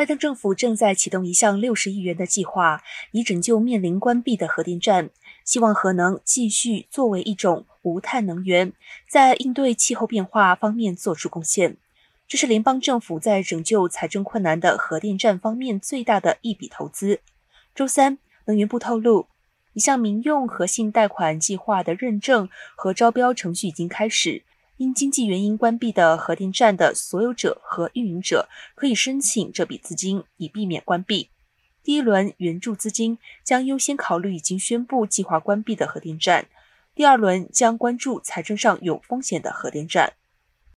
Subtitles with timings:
[0.00, 5.10] 拜登政府正在启动一项六十亿元的计划，以拯救面临关闭的核电站，
[5.44, 8.72] 希望核能继续作为一种无碳能源，
[9.06, 11.76] 在应对气候变化方面做出贡献。
[12.26, 17.20] 这是联邦政府在拯救财政困难的核电站方面最大的一笔投资。
[17.74, 19.26] 周三，能源部透露，
[19.74, 24.44] 一项民用核信贷款计划的认证和招标程序已经开始。
[24.80, 31.28] 因经济原因关闭的核电站的所有者和运营者可以申请这笔资金，以避免关闭。
[31.82, 36.46] 第一轮援助资金将优先考虑已经宣布计划关闭的核电站，
[36.94, 40.14] 第二轮将关注财政上有风险的核电站。